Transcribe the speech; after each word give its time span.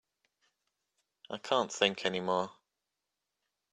I 1.29 1.37
can't 1.37 1.71
think 1.71 2.07
any 2.07 2.21
more. 2.21 2.49